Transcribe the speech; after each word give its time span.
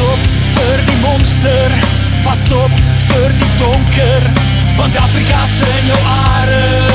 op 0.00 0.18
voor 0.54 0.84
die 0.86 0.96
monster, 0.96 1.70
pas 2.24 2.52
op 2.52 2.70
voor 3.06 3.28
die 3.28 3.50
donker, 3.58 4.22
want 4.76 4.96
Afrika 4.96 5.46
zijn 5.46 5.86
jouw 5.86 6.04
aarde. 6.04 6.89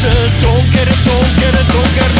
Dit 0.00 0.08
was 0.08 0.14
'n 0.14 0.38
donker, 0.40 0.88
donker, 1.04 1.66
donker 1.72 2.10
man. 2.14 2.19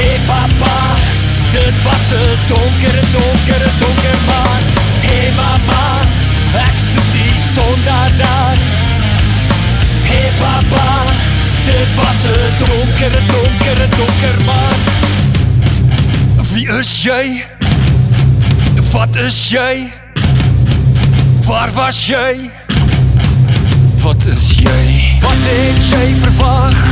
Hey 0.00 0.18
papa, 0.26 0.76
dit 1.52 1.76
was 1.84 2.06
'n 2.10 2.38
donker, 2.48 2.96
donker, 3.12 3.64
donker 3.78 4.18
man. 4.26 4.62
Hey 5.04 5.28
mama, 5.36 5.84
ek 6.66 6.76
soek 6.92 7.08
die 7.12 7.34
son 7.54 7.78
daar 7.84 8.12
daar. 8.16 8.56
Hey 10.08 10.30
papa, 10.38 10.86
dit 11.64 11.90
was 12.00 12.22
'n 12.32 12.50
donker, 12.62 13.14
donker, 13.32 13.80
donker 13.96 14.44
man. 14.44 14.78
Wie 16.52 16.68
is 16.78 17.02
jy? 17.02 17.44
Wat 18.92 19.16
is 19.16 19.48
jy? 19.48 19.92
Waar 21.46 21.72
was 21.72 22.06
jy? 22.06 22.50
Wat 23.96 24.26
is 24.26 24.50
jy? 24.56 25.18
Wat 25.20 25.40
het 25.50 25.88
jy 25.88 26.14
verwag? 26.24 26.90